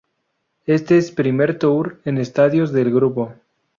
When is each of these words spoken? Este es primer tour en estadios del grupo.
Este 0.65 0.97
es 0.97 1.11
primer 1.11 1.59
tour 1.59 2.01
en 2.05 2.17
estadios 2.17 2.73
del 2.73 2.91
grupo. 2.91 3.35